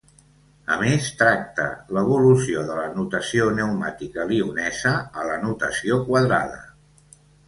[0.75, 1.65] A més, tracta
[1.97, 6.59] l'evolució de la notació neumàtica lionesa a la notació quadrada.